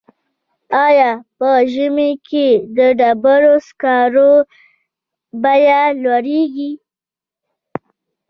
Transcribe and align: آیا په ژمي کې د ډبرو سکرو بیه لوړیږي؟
آیا 0.85 1.11
په 1.37 1.49
ژمي 1.73 2.11
کې 2.27 2.47
د 2.77 2.79
ډبرو 2.99 3.55
سکرو 3.67 4.33
بیه 5.41 5.81
لوړیږي؟ 6.03 6.71